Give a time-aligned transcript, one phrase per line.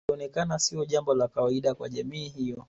[0.09, 2.57] Ilionekana sio jambo la kawaida kwa jamii hiyo